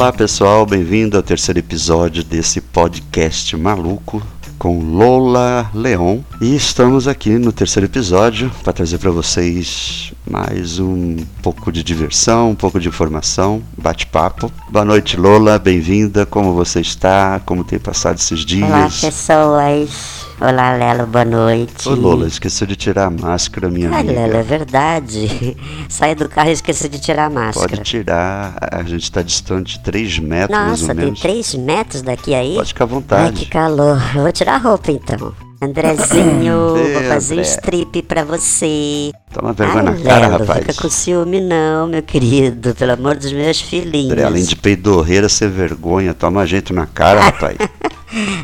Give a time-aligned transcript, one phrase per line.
[0.00, 4.26] Olá pessoal, bem-vindo ao terceiro episódio desse podcast maluco
[4.58, 6.20] com Lola Leon.
[6.40, 12.50] E estamos aqui no terceiro episódio para trazer para vocês mais um pouco de diversão,
[12.50, 14.50] um pouco de informação, bate-papo.
[14.70, 18.68] Boa noite Lola, bem-vinda, como você está, como tem passado esses dias?
[18.68, 21.86] Olá pessoas, Olá, Lelo, boa noite.
[21.88, 24.20] Ô, Lola, esqueci de tirar a máscara, minha ah, amiga.
[24.20, 25.56] Lelo, é verdade.
[25.90, 27.68] Saí do carro e esqueci de tirar a máscara.
[27.68, 31.20] Pode tirar, a gente está distante de 3 metros, Nossa, mais ou tem menos.
[31.20, 32.54] 3 metros daqui aí?
[32.54, 33.44] Pode ficar à Ai, vontade.
[33.44, 34.00] que calor.
[34.14, 35.49] Eu vou tirar a roupa então.
[35.60, 37.50] Andrezinho, vou fazer um André.
[37.50, 39.12] strip pra você.
[39.32, 40.60] Toma vergonha na cara, Lelo, rapaz.
[40.66, 42.74] fica com ciúme não, meu querido.
[42.74, 44.12] Pelo amor dos meus filhinhos.
[44.12, 47.56] André, além de peidorreira ser vergonha, toma jeito na cara, rapaz.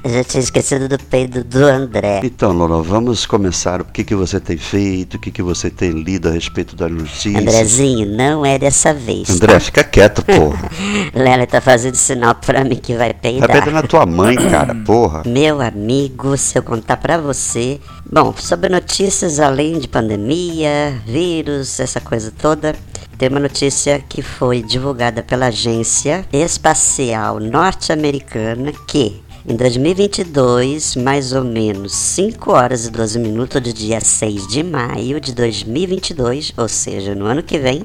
[0.05, 2.21] Eu já tinha esquecido do peido do André.
[2.23, 3.81] Então, Lola, vamos começar.
[3.81, 5.15] O que, que você tem feito?
[5.15, 7.35] O que, que você tem lido a respeito das notícias?
[7.35, 9.29] Andrezinho, não é dessa vez.
[9.29, 10.71] André, fica quieto, porra.
[11.15, 13.51] Lelo tá fazendo sinal pra mim que vai peidar.
[13.51, 15.23] peidar na tua mãe, cara, porra.
[15.27, 17.81] Meu amigo, se eu contar pra você.
[18.11, 22.77] Bom, sobre notícias além de pandemia, vírus, essa coisa toda,
[23.19, 29.26] tem uma notícia que foi divulgada pela Agência Espacial Norte-Americana que.
[29.49, 35.21] Em 2022, mais ou menos 5 horas e 12 minutos do dia 6 de maio
[35.21, 37.85] de 2022, ou seja, no ano que vem,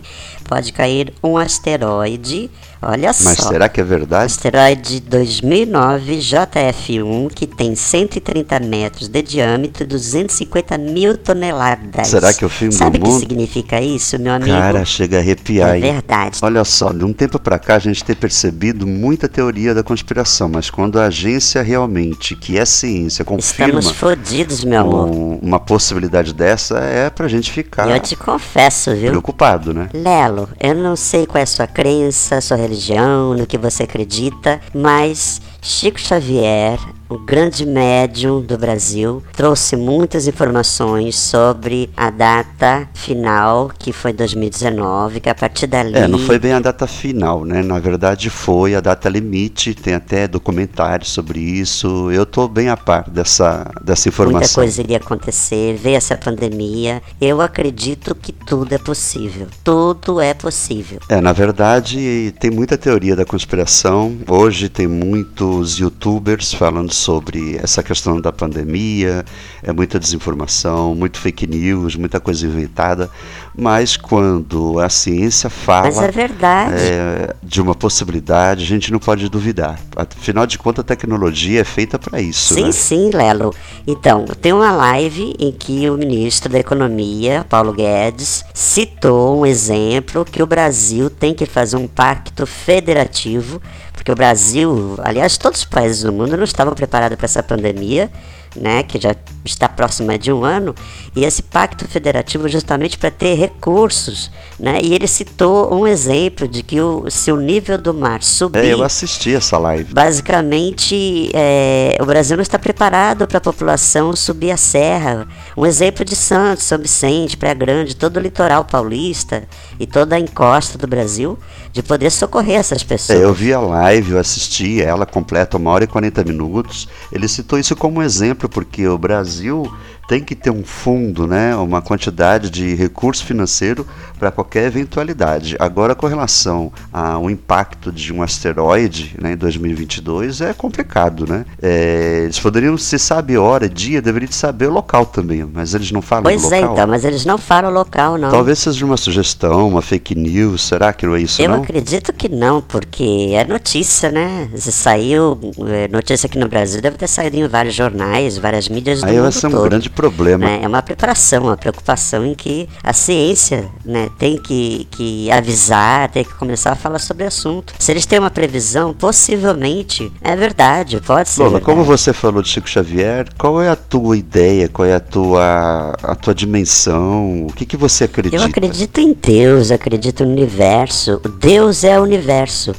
[0.50, 2.50] pode cair um asteroide.
[2.82, 3.50] Olha Mas só.
[3.50, 4.26] será que é verdade?
[4.26, 12.08] Asteroide 2009 JF1 que tem 130 metros de diâmetro e 250 mil toneladas.
[12.08, 13.20] Será que é o fim do Sabe o que mundo?
[13.20, 14.50] significa isso, meu amigo?
[14.50, 15.82] Cara, chega a arrepiar, é hein?
[15.94, 16.40] verdade.
[16.42, 20.50] Olha só, de um tempo pra cá a gente tem percebido muita teoria da conspiração,
[20.50, 25.10] mas quando a agência realmente, que é ciência, confirma Estamos fodidos, meu amor.
[25.10, 29.10] um- uma possibilidade dessa, é pra gente ficar eu te confesso, viu?
[29.10, 29.90] preocupado, né?
[29.94, 34.62] Lelo, eu não sei qual é a sua crença, sua religião, no que você acredita,
[34.74, 36.80] mas Chico Xavier,
[37.12, 45.20] o grande médium do Brasil, trouxe muitas informações sobre a data final, que foi 2019,
[45.20, 45.94] que a partir dali...
[45.94, 47.62] É, não foi bem a data final, né?
[47.62, 52.10] Na verdade foi a data limite, tem até documentários sobre isso.
[52.12, 54.64] Eu tô bem a par dessa, dessa Muita informação.
[54.64, 57.02] coisa iria acontecer, veio essa pandemia.
[57.20, 59.48] Eu acredito que tudo é possível.
[59.66, 61.00] Tudo é possível.
[61.10, 64.18] É, na verdade, tem muita teoria da conspiração.
[64.30, 69.26] Hoje tem muitos youtubers falando sobre essa questão da pandemia,
[69.64, 73.10] é muita desinformação, muito fake news, muita coisa inventada.
[73.58, 76.76] Mas quando a ciência fala é verdade.
[76.76, 79.80] é, de uma possibilidade, a gente não pode duvidar.
[79.96, 82.54] Afinal de contas, a tecnologia é feita para isso.
[82.54, 82.72] Sim, né?
[82.72, 83.54] sim, Lelo.
[83.86, 90.24] Então, tem uma live em que o ministro da Economia, Paulo Guedes, citou um exemplo
[90.24, 93.62] que o Brasil tem que fazer um pacto federativo,
[94.02, 98.10] porque o Brasil, aliás, todos os países do mundo não estavam preparados para essa pandemia,
[98.56, 100.76] né, que já está próxima de um ano,
[101.16, 104.80] e esse pacto federativo justamente para ter recursos, né?
[104.82, 108.74] E ele citou um exemplo de que o, se o nível do mar subir, É,
[108.74, 109.94] eu assisti essa live.
[109.94, 115.28] Basicamente, é, o Brasil não está preparado para a população subir a serra.
[115.58, 119.44] Um exemplo de Santos, São Vicente, Praia Grande, todo o litoral paulista
[119.80, 121.38] e toda a encosta do Brasil,
[121.74, 123.20] de poder socorrer essas pessoas.
[123.20, 126.88] É, eu vi a live, eu assisti, ela completa uma hora e 40 minutos.
[127.12, 129.72] Ele citou isso como exemplo, porque o Brasil Brasil
[130.08, 133.88] tem que ter um fundo, né, uma quantidade de recurso financeiro
[134.20, 135.56] para qualquer eventualidade.
[135.60, 141.46] Agora, com relação ao impacto de um asteroide né, em 2022, é complicado, né?
[141.62, 146.02] É, eles poderiam, se sabe hora, dia, deveriam saber o local também, mas eles não
[146.02, 146.74] falam Pois do é, local.
[146.74, 148.30] então, mas eles não falam o local, não.
[148.30, 151.62] Talvez seja uma sugestão, uma fake news, será que não é isso Eu não?
[151.64, 154.50] acredito que não, porque é notícia, né?
[154.56, 159.00] Se saiu, é, notícia aqui no Brasil deve ter saído em vários jornais, várias mídias
[159.02, 159.64] do Aí mundo vai ser um todo.
[159.64, 160.46] grande problema.
[160.46, 160.60] né?
[160.64, 166.24] É uma preparação, uma preocupação em que a ciência né, tem que, que avisar, tem
[166.24, 167.74] que começar a falar sobre o assunto.
[167.78, 171.42] Se eles têm uma previsão, possivelmente é verdade, pode ser.
[171.42, 171.66] Lola, verdade.
[171.66, 175.96] como você falou de Chico Xavier, qual é a tua ideia, qual é a tua,
[176.02, 178.36] a tua dimensão, o que, que você acredita?
[178.36, 181.22] Eu acredito em Deus, acredito no universo.
[181.40, 182.74] Deus é o universo.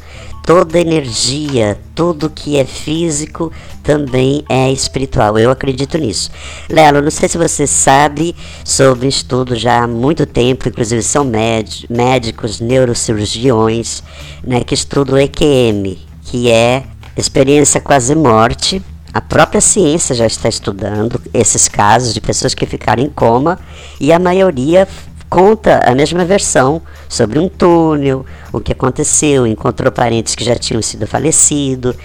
[0.44, 3.52] Toda energia, tudo que é físico
[3.82, 5.38] também é espiritual.
[5.38, 6.30] Eu acredito nisso.
[6.68, 8.34] Lelo, não sei se você sabe
[8.64, 14.02] sobre estudo já há muito tempo, inclusive são médi- médicos, neurocirurgiões,
[14.42, 16.84] né, que estudam EQM, que é
[17.16, 18.82] experiência quase morte.
[19.14, 23.60] A própria ciência já está estudando esses casos de pessoas que ficaram em coma
[24.00, 24.88] e a maioria
[25.32, 30.82] conta a mesma versão sobre um túnel, o que aconteceu, encontrou parentes que já tinham
[30.82, 31.96] sido falecidos.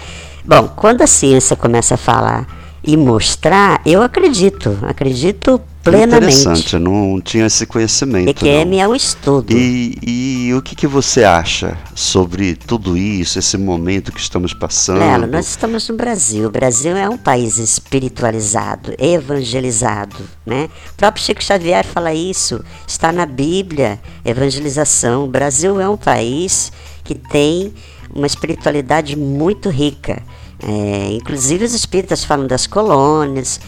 [0.45, 2.47] Bom, quando a ciência começa a falar
[2.81, 5.59] e mostrar, eu acredito, acredito
[5.92, 6.36] plenamente.
[6.38, 8.30] Interessante, eu não tinha esse conhecimento.
[8.30, 9.51] EQM é um estudo.
[9.51, 15.00] E, e o que, que você acha sobre tudo isso, esse momento que estamos passando?
[15.00, 16.48] Lelo, nós estamos no Brasil.
[16.48, 20.18] O Brasil é um país espiritualizado, evangelizado.
[20.45, 20.69] Né?
[20.92, 25.25] O próprio Chico Xavier fala isso, está na Bíblia, evangelização.
[25.25, 26.72] O Brasil é um país
[27.04, 27.74] que tem
[28.13, 30.22] uma espiritualidade muito rica.
[30.60, 33.60] É, inclusive os espíritas falam das colônias.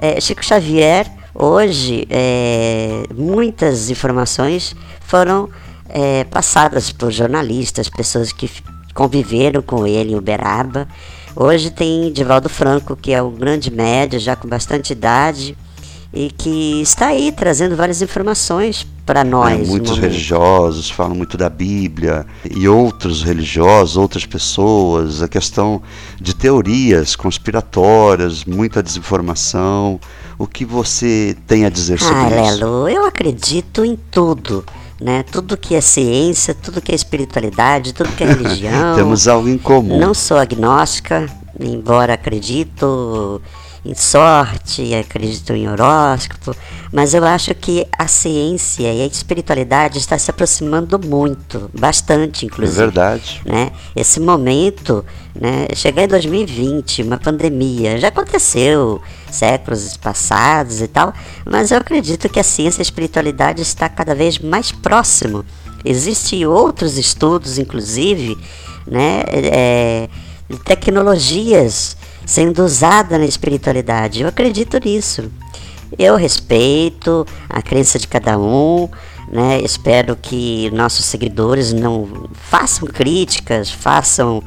[0.00, 4.74] É, Chico Xavier Hoje, é, muitas informações
[5.06, 5.48] foram
[5.88, 8.50] é, passadas por jornalistas, pessoas que
[8.92, 10.88] conviveram com ele em Uberaba.
[11.36, 15.56] Hoje tem Divaldo Franco, que é um grande médio, já com bastante idade,
[16.12, 19.60] e que está aí trazendo várias informações para nós.
[19.60, 25.80] É, muitos religiosos falam muito da Bíblia e outros religiosos, outras pessoas, a questão
[26.20, 30.00] de teorias conspiratórias, muita desinformação.
[30.38, 32.60] O que você tem a dizer sobre ah, isso?
[32.60, 34.64] Lelo, eu acredito em tudo.
[35.00, 35.24] Né?
[35.24, 38.96] Tudo que é ciência, tudo que é espiritualidade, tudo que é religião.
[38.96, 39.98] Temos algo em comum.
[39.98, 43.40] Não sou agnóstica, embora acredito
[43.84, 46.54] em sorte, acredito em horóscopo,
[46.92, 52.76] mas eu acho que a ciência e a espiritualidade está se aproximando muito, bastante inclusive.
[52.76, 53.42] É verdade.
[53.44, 53.70] Né?
[53.94, 55.04] Esse momento,
[55.34, 61.12] né, chegar em 2020, uma pandemia, já aconteceu séculos passados e tal,
[61.44, 65.44] mas eu acredito que a ciência e a espiritualidade está cada vez mais próximo.
[65.84, 68.36] Existem outros estudos, inclusive,
[68.86, 70.08] né, é,
[70.48, 71.96] de tecnologias
[72.28, 74.20] sendo usada na espiritualidade.
[74.20, 75.32] Eu acredito nisso.
[75.98, 78.86] Eu respeito a crença de cada um,
[79.32, 79.62] né?
[79.62, 84.42] Espero que nossos seguidores não façam críticas, façam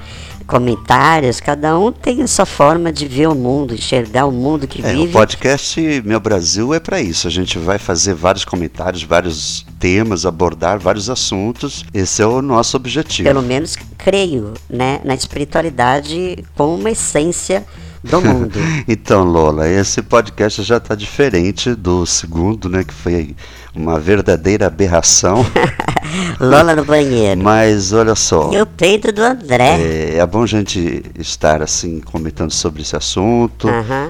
[0.52, 4.86] comentários, cada um tem a sua forma de ver o mundo, enxergar o mundo que
[4.86, 5.08] é, vive.
[5.08, 7.26] O podcast Meu Brasil é para isso.
[7.26, 11.86] A gente vai fazer vários comentários, vários temas, abordar vários assuntos.
[11.94, 13.30] Esse é o nosso objetivo.
[13.30, 17.66] Pelo menos creio, né, na espiritualidade como uma essência
[18.04, 18.60] do mundo.
[18.90, 23.38] então, Lola, esse podcast já está diferente do segundo, né, que foi
[23.74, 25.46] uma verdadeira aberração.
[26.40, 27.42] Lola no banheiro.
[27.42, 28.52] Mas olha só.
[28.52, 29.80] E o peito do André.
[29.80, 33.68] É, é bom a gente estar assim comentando sobre esse assunto,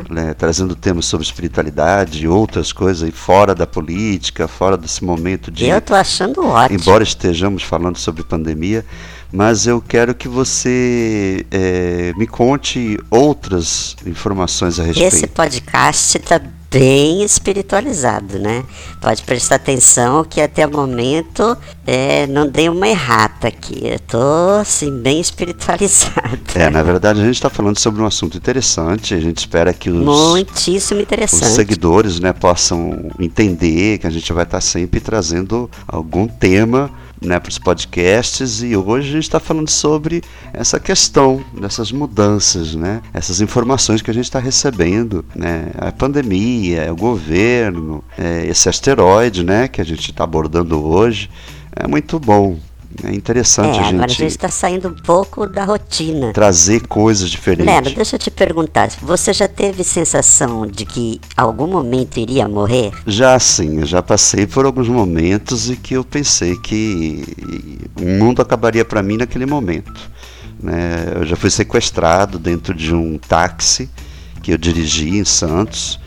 [0.09, 5.51] né, trazendo temas sobre espiritualidade e outras coisas aí fora da política, fora desse momento
[5.51, 5.65] de.
[5.65, 6.79] Eu tô achando ótimo.
[6.79, 8.85] Embora estejamos falando sobre pandemia,
[9.31, 15.15] mas eu quero que você é, me conte outras informações a respeito.
[15.15, 18.63] Esse podcast está bem espiritualizado, né?
[19.01, 23.81] Pode prestar atenção que até o momento é, não dei uma errata aqui.
[23.83, 26.39] Eu tô assim, bem espiritualizado.
[26.55, 29.13] É, na verdade a gente está falando sobre um assunto interessante.
[29.13, 31.43] A gente espera que os, Muitíssimo interessante.
[31.43, 36.89] os seguidores né, possam entender que a gente vai estar tá sempre trazendo algum tema
[37.21, 42.73] né, para os podcasts e hoje a gente está falando sobre essa questão dessas mudanças,
[42.73, 48.67] né, essas informações que a gente está recebendo, né, a pandemia, o governo, é, esse
[48.67, 51.29] asteroide, né, que a gente está abordando hoje,
[51.75, 52.57] é muito bom.
[53.03, 53.95] É interessante é, a gente.
[53.95, 56.33] Agora a gente está saindo um pouco da rotina.
[56.33, 57.65] Trazer coisas diferentes.
[57.65, 58.89] Leandro, deixa eu te perguntar.
[59.01, 62.91] Você já teve sensação de que algum momento iria morrer?
[63.07, 67.23] Já sim, eu já passei por alguns momentos e que eu pensei que
[67.99, 70.09] o mundo acabaria para mim naquele momento.
[70.61, 71.13] Né?
[71.15, 73.89] Eu já fui sequestrado dentro de um táxi
[74.43, 76.00] que eu dirigi em Santos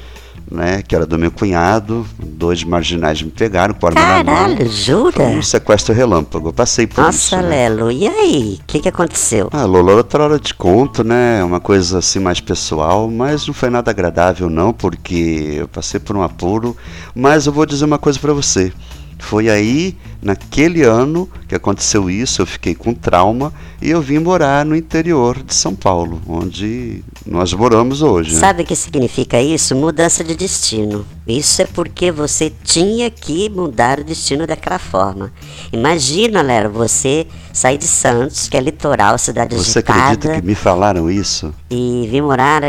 [0.51, 4.67] né, que era do meu cunhado, dois marginais me pegaram com arma Caralho, na mão.
[4.71, 5.13] jura?
[5.13, 7.37] Foi um sequestro relâmpago, eu passei por Nossa, isso.
[7.37, 7.69] Nossa, né?
[7.69, 8.59] Lelo, e aí?
[8.63, 9.49] O que, que aconteceu?
[9.53, 13.71] Ah, Lola, outra hora de conto, né, uma coisa assim mais pessoal, mas não foi
[13.71, 16.77] nada agradável não, porque eu passei por um apuro,
[17.15, 18.73] mas eu vou dizer uma coisa para você.
[19.19, 24.64] Foi aí, naquele ano, que aconteceu isso, eu fiquei com trauma e eu vim morar
[24.64, 28.35] no interior de São Paulo, onde nós moramos hoje.
[28.35, 28.40] Né?
[28.40, 29.76] Sabe o que significa isso?
[29.76, 31.04] Mudança de destino.
[31.26, 35.31] Isso é porque você tinha que mudar o destino daquela forma.
[35.73, 39.73] Imagina, Lero, você sair de Santos, que é litoral, cidade você.
[39.73, 41.54] Você acredita que me falaram isso?
[41.71, 42.62] E vir morar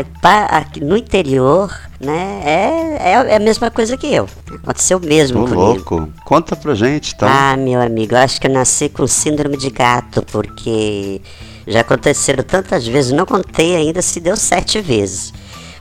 [0.50, 2.42] aqui no interior, né?
[2.44, 4.28] É, é, é, a mesma coisa que eu.
[4.62, 5.60] Aconteceu mesmo Tô comigo.
[5.60, 6.08] louco.
[6.24, 7.26] Conta pra gente, tá?
[7.28, 11.20] Ah, meu amigo, eu acho que eu nasci com síndrome de gato, porque
[11.66, 15.34] já aconteceram tantas vezes, não contei ainda se deu sete vezes.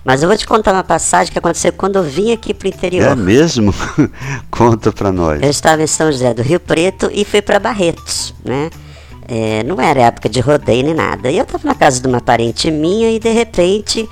[0.03, 3.07] Mas eu vou te contar uma passagem que aconteceu quando eu vim aqui pro interior.
[3.07, 3.73] É mesmo?
[4.51, 5.41] Conta pra nós.
[5.41, 8.69] Eu estava em São José do Rio Preto e fui para Barretos, né?
[9.27, 11.31] É, não era época de rodeio nem nada.
[11.31, 14.07] E eu estava na casa de uma parente minha e de repente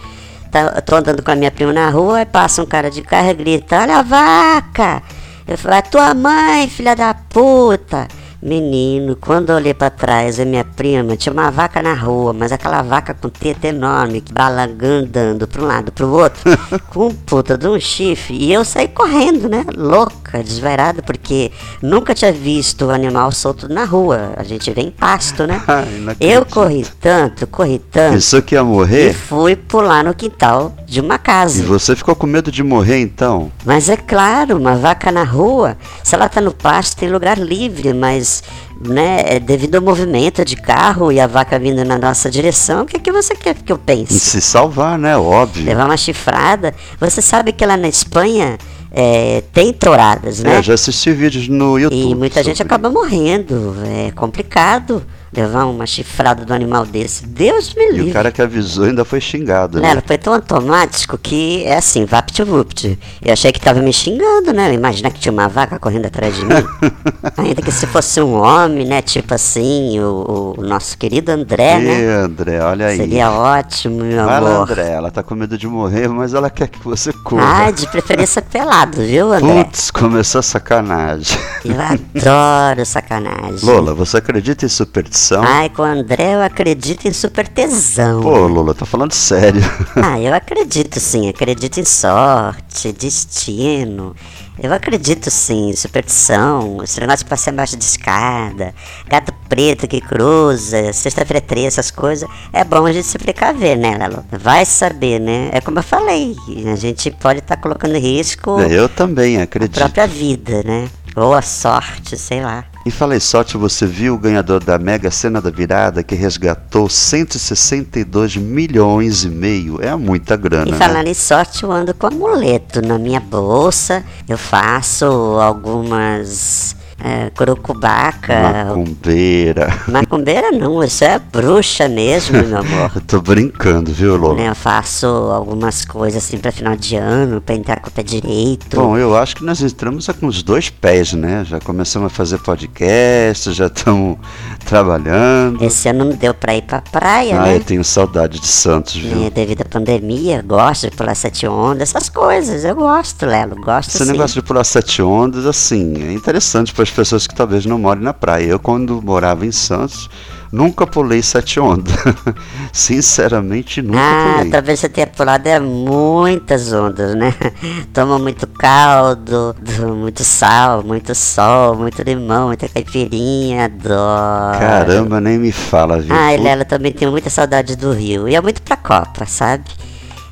[0.49, 3.29] tá, tô andando com a minha prima na rua e passa um cara de carro
[3.29, 5.03] e grita: Olha a vaca!
[5.47, 8.07] Eu falei: A tua mãe, filha da puta!
[8.43, 12.51] Menino, quando eu olhei para trás, a minha prima tinha uma vaca na rua, mas
[12.51, 16.41] aquela vaca com teta enorme, balangando, andando para um lado para o outro,
[16.91, 18.35] com um puta de um chifre.
[18.35, 19.65] E eu saí correndo, né?
[19.73, 24.33] Louca, desvairada, porque nunca tinha visto o animal solto na rua.
[24.35, 25.61] A gente vê em pasto, né?
[26.19, 28.15] eu corri tanto, corri tanto.
[28.15, 29.11] Pensou que ia morrer?
[29.11, 31.59] E fui pular no quintal de uma casa.
[31.59, 33.51] E você ficou com medo de morrer então?
[33.65, 37.93] Mas é claro, uma vaca na rua, se ela tá no pasto, tem lugar livre,
[37.93, 38.43] mas
[38.79, 42.85] né, é devido ao movimento de carro e a vaca vindo na nossa direção, o
[42.85, 44.19] que, é que você quer que eu pense?
[44.19, 45.17] Se salvar, né?
[45.17, 45.65] Óbvio.
[45.65, 46.73] Levar uma chifrada.
[46.99, 48.57] Você sabe que lá na Espanha
[48.95, 50.59] é, tem touradas, né?
[50.59, 52.11] É, já assisti vídeos no YouTube.
[52.11, 53.75] E muita gente acaba morrendo.
[53.83, 55.03] É complicado
[55.35, 57.25] levar uma chifrada do animal desse.
[57.25, 58.07] Deus me livre.
[58.07, 60.01] E o cara que avisou ainda foi xingado, né?
[60.05, 62.99] Foi tão automático que é assim, vapt-vupt.
[63.21, 64.71] Eu achei que tava me xingando, né?
[64.73, 66.53] Imagina que tinha uma vaca correndo atrás de mim.
[67.37, 69.01] Ainda que se fosse um homem, né?
[69.01, 72.15] Tipo assim, o, o nosso querido André, e né?
[72.15, 72.97] André, olha aí.
[72.97, 74.69] Seria ótimo, meu Vai amor.
[74.69, 77.65] André, ela tá com medo de morrer, mas ela quer que você corra.
[77.67, 79.63] Ah, de preferência pelado, viu, André?
[79.63, 81.37] Putz, começou a sacanagem.
[81.63, 83.59] Eu adoro sacanagem.
[83.63, 85.43] Lola, você acredita em superstição?
[85.43, 88.21] Ai, com o André eu acredito em super tesão.
[88.21, 89.61] Pô, Lola, tô falando sério.
[89.95, 94.15] Ah, eu acredito sim, acredito em sorte, destino.
[94.63, 98.73] Eu acredito sim, superstição, esse negócio de passar embaixo de escada,
[99.09, 102.29] gato preto que cruza, sexta-feira 13, essas coisas.
[102.53, 104.23] É bom a gente se precaver, né, Lalo?
[104.31, 105.49] Vai saber, né?
[105.51, 106.33] É como eu falei,
[106.71, 109.77] a gente pode estar colocando em risco Eu também a acredito.
[109.77, 110.87] própria vida, né?
[111.15, 112.65] Ou a sorte, sei lá.
[112.85, 118.35] E falei sorte, você viu o ganhador da Mega Sena da Virada que resgatou 162
[118.35, 119.81] milhões e meio?
[119.81, 120.77] É muita grana, E né?
[120.77, 124.03] falando em sorte, eu ando com amuleto na minha bolsa.
[124.27, 128.33] Eu faço algumas é, curucubaca.
[128.67, 129.67] Macumbeira.
[129.89, 132.91] Macumbeira não, isso é bruxa mesmo, meu amor.
[132.95, 134.35] Eu tô brincando, viu, Lola?
[134.35, 138.03] Né, eu faço algumas coisas assim pra final de ano, pra entrar com o pé
[138.03, 138.75] direito.
[138.77, 141.43] Bom, eu acho que nós entramos com os dois pés, né?
[141.45, 144.17] Já começamos a fazer podcast, já estamos
[144.65, 145.61] trabalhando.
[145.63, 147.55] Esse ano não deu pra ir pra praia, Ah, né?
[147.57, 149.15] eu tenho saudade de Santos, viu?
[149.15, 152.63] né, Devido à pandemia, gosto de pular sete ondas, essas coisas.
[152.63, 154.11] Eu gosto, Lelo, gosto Esse sim.
[154.11, 158.13] negócio de pular sete ondas, assim, é interessante as pessoas que talvez não morem na
[158.13, 158.45] praia.
[158.45, 160.09] Eu, quando morava em Santos,
[160.51, 161.93] nunca pulei sete ondas.
[162.71, 164.51] Sinceramente, nunca Ah, pulei.
[164.51, 167.33] talvez você tenha pulado é muitas ondas, né?
[167.93, 169.55] Toma muito caldo,
[169.97, 174.59] muito sal, muito sol, muito limão, muita caipirinha, adoro.
[174.59, 176.13] Caramba, nem me fala, viu?
[176.15, 178.27] Ah, Lela também tem muita saudade do Rio.
[178.27, 179.65] Ia muito pra Copa, sabe?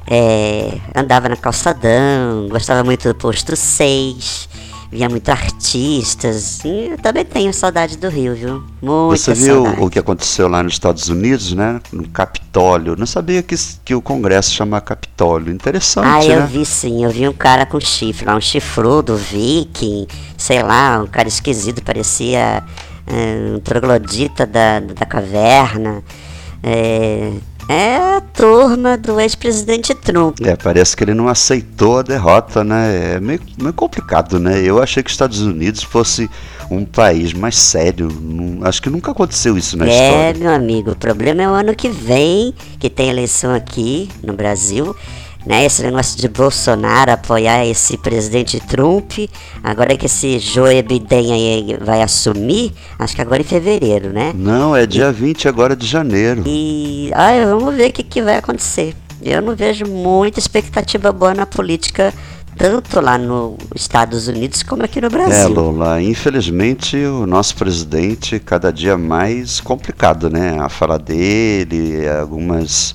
[0.08, 4.50] É, andava na calçadão, gostava muito do posto 6,
[4.91, 6.60] via muito artistas.
[6.65, 8.63] E eu também tenho saudade do Rio, viu?
[8.81, 9.81] Muita Você viu saudade.
[9.81, 11.79] o que aconteceu lá nos Estados Unidos, né?
[11.93, 12.95] No Capitólio.
[12.98, 13.55] Não sabia que,
[13.86, 15.53] que o Congresso chama Capitólio.
[15.53, 16.45] Interessante, Ah, eu né?
[16.51, 20.07] vi sim, eu vi um cara com chifre lá, um chifrudo, viking,
[20.38, 22.62] sei lá, um cara esquisito, parecia
[23.07, 26.03] é, um troglodita da, da caverna.
[26.63, 27.31] É,
[27.71, 30.39] é a turma do ex-presidente Trump.
[30.41, 33.15] É, parece que ele não aceitou a derrota, né?
[33.15, 34.61] É meio, meio complicado, né?
[34.61, 36.29] Eu achei que os Estados Unidos fosse
[36.69, 38.07] um país mais sério.
[38.21, 40.39] Não- acho que nunca aconteceu isso na É, história.
[40.39, 44.95] meu amigo, o problema é o ano que vem, que tem eleição aqui no Brasil.
[45.43, 49.12] Né, esse negócio de Bolsonaro apoiar esse presidente Trump,
[49.63, 54.33] agora que esse Joe Biden aí vai assumir, acho que agora em fevereiro, né?
[54.36, 56.43] Não, é dia 20 agora de janeiro.
[56.45, 58.95] E ai, vamos ver o que, que vai acontecer.
[59.19, 62.13] Eu não vejo muita expectativa boa na política,
[62.55, 65.50] tanto lá nos Estados Unidos como aqui no É, Brasil.
[65.53, 70.57] Lola, infelizmente o nosso presidente cada dia mais complicado, né?
[70.60, 72.93] A fala dele, algumas.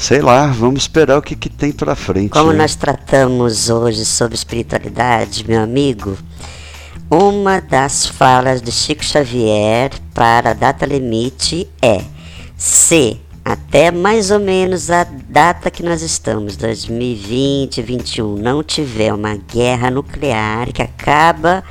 [0.00, 2.30] Sei lá, vamos esperar o que, que tem pela frente.
[2.30, 2.58] Como né?
[2.60, 6.16] nós tratamos hoje sobre espiritualidade, meu amigo,
[7.10, 12.00] uma das falas de Chico Xavier para a data limite é:
[12.56, 19.36] se até mais ou menos a data que nós estamos, 2020, 2021, não tiver uma
[19.36, 21.62] guerra nuclear que acaba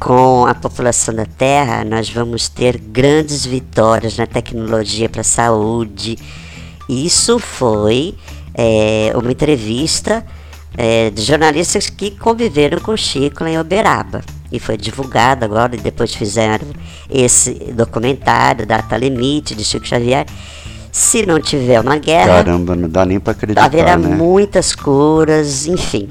[0.00, 6.16] com a população da Terra, nós vamos ter grandes vitórias na tecnologia para a saúde.
[6.88, 8.14] Isso foi
[8.54, 10.24] é, uma entrevista
[10.76, 14.22] é, de jornalistas que conviveram com Chico em Uberaba.
[14.50, 16.66] E foi divulgado agora, e depois fizeram
[17.10, 20.26] esse documentário, Data Limite, de Chico Xavier.
[20.90, 22.42] Se não tiver uma guerra.
[22.44, 23.64] Caramba, não dá nem para acreditar.
[23.64, 24.16] Haverá né?
[24.16, 26.08] muitas curas, enfim.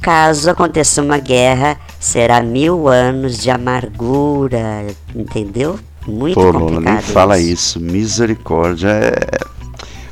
[0.00, 5.78] Caso aconteça uma guerra, será mil anos de amargura, entendeu?
[6.06, 6.94] Muito Pô, complicado.
[6.94, 7.80] Nem fala isso.
[7.80, 8.88] Misericórdia.
[8.88, 9.54] É...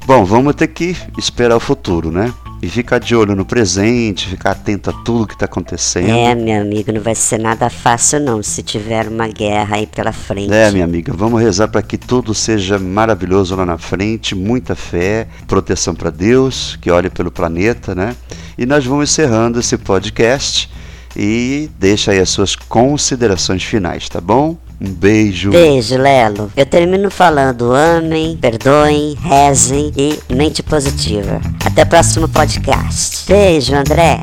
[0.05, 2.33] Bom, vamos ter que esperar o futuro, né?
[2.61, 6.11] E ficar de olho no presente, ficar atento a tudo que está acontecendo.
[6.11, 10.13] É, meu amigo, não vai ser nada fácil não, se tiver uma guerra aí pela
[10.13, 10.53] frente.
[10.53, 15.27] É, minha amiga, vamos rezar para que tudo seja maravilhoso lá na frente, muita fé,
[15.47, 18.15] proteção para Deus, que olhe pelo planeta, né?
[18.59, 20.69] E nós vamos encerrando esse podcast
[21.17, 24.57] e deixa aí as suas considerações finais, tá bom?
[24.85, 25.51] Um beijo.
[25.51, 26.51] Beijo, Lelo.
[26.57, 31.41] Eu termino falando amem, perdoem, rezem e mente positiva.
[31.65, 33.25] Até o próximo podcast.
[33.29, 34.21] Beijo, André.